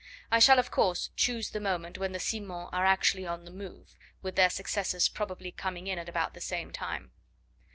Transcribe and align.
I 0.31 0.39
shall, 0.39 0.57
of 0.57 0.71
course 0.71 1.11
choose 1.15 1.51
the 1.51 1.59
moment 1.59 1.99
when 1.99 2.11
the 2.11 2.19
Simons 2.19 2.69
are 2.73 2.87
actually 2.87 3.27
on 3.27 3.45
the 3.45 3.51
move, 3.51 3.95
with 4.23 4.35
their 4.35 4.49
successors 4.49 5.07
probably 5.07 5.51
coming 5.51 5.85
in 5.85 5.99
at 5.99 6.09
about 6.09 6.33
the 6.33 6.41
same 6.41 6.71
time. 6.71 7.11